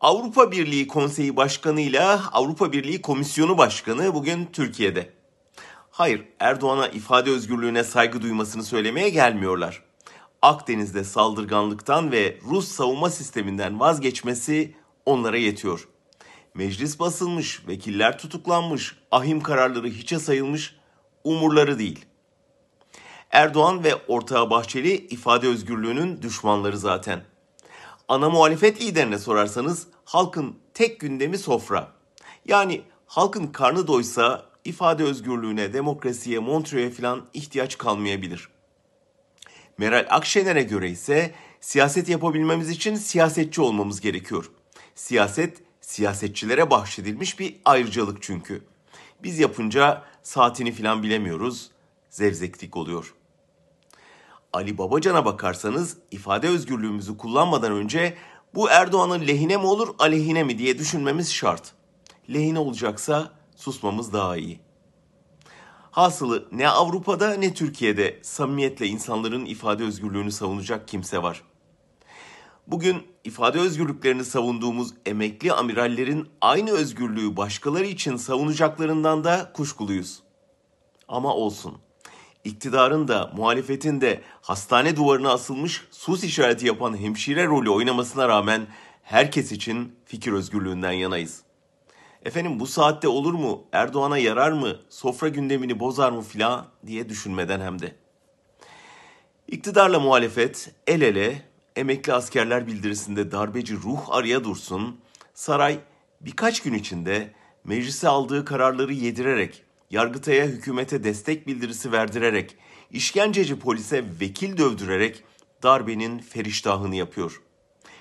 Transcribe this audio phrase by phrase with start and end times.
[0.00, 5.12] Avrupa Birliği Konseyi Başkanı ile Avrupa Birliği Komisyonu Başkanı bugün Türkiye'de.
[5.90, 9.82] Hayır, Erdoğan'a ifade özgürlüğüne saygı duymasını söylemeye gelmiyorlar.
[10.42, 14.74] Akdeniz'de saldırganlıktan ve Rus savunma sisteminden vazgeçmesi
[15.06, 15.88] onlara yetiyor.
[16.54, 20.76] Meclis basılmış, vekiller tutuklanmış, ahim kararları hiçe sayılmış,
[21.24, 22.06] umurları değil.
[23.30, 27.24] Erdoğan ve ortağı Bahçeli ifade özgürlüğünün düşmanları zaten.
[28.08, 31.92] Ana muhalefet liderine sorarsanız halkın tek gündemi sofra.
[32.46, 38.48] Yani halkın karnı doysa ifade özgürlüğüne, demokrasiye, Montreux'e falan ihtiyaç kalmayabilir.
[39.78, 44.50] Meral Akşener'e göre ise siyaset yapabilmemiz için siyasetçi olmamız gerekiyor.
[44.94, 48.64] Siyaset siyasetçilere bahşedilmiş bir ayrıcalık çünkü.
[49.22, 51.70] Biz yapınca saatini falan bilemiyoruz,
[52.10, 53.14] zevzeklik oluyor.
[54.52, 58.14] Ali Babacan'a bakarsanız ifade özgürlüğümüzü kullanmadan önce
[58.54, 61.72] bu Erdoğan'ın lehine mi olur, aleyhine mi diye düşünmemiz şart.
[62.32, 64.60] Lehine olacaksa susmamız daha iyi.
[65.90, 71.42] Hasılı ne Avrupa'da ne Türkiye'de samimiyetle insanların ifade özgürlüğünü savunacak kimse var.
[72.66, 80.22] Bugün ifade özgürlüklerini savunduğumuz emekli amirallerin aynı özgürlüğü başkaları için savunacaklarından da kuşkuluyuz.
[81.08, 81.78] Ama olsun.
[82.48, 88.66] İktidarın da muhalefetin de hastane duvarına asılmış sus işareti yapan hemşire rolü oynamasına rağmen
[89.02, 91.42] herkes için fikir özgürlüğünden yanayız.
[92.24, 97.60] Efendim bu saatte olur mu, Erdoğan'a yarar mı, sofra gündemini bozar mı filan diye düşünmeden
[97.60, 97.94] hem de.
[99.48, 101.42] İktidarla muhalefet el ele
[101.76, 105.00] emekli askerler bildirisinde darbeci ruh araya dursun,
[105.34, 105.78] saray
[106.20, 107.32] birkaç gün içinde
[107.64, 112.56] meclise aldığı kararları yedirerek, Yargıtay'a hükümete destek bildirisi verdirerek,
[112.90, 115.24] işkenceci polise vekil dövdürerek
[115.62, 117.42] darbenin feriştahını yapıyor.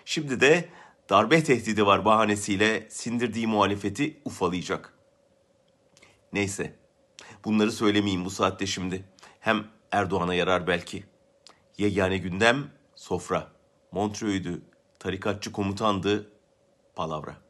[0.06, 0.70] Şimdi de
[1.10, 4.94] darbe tehdidi var bahanesiyle sindirdiği muhalefeti ufalayacak.
[6.34, 6.76] Neyse,
[7.46, 9.04] bunları söylemeyeyim bu saatte şimdi.
[9.40, 11.04] Hem Erdoğan'a yarar belki.
[11.78, 13.52] Yegane gündem sofra.
[13.92, 14.62] Montreux'dü,
[15.00, 16.32] tarikatçı komutandı,
[16.96, 17.47] palavra.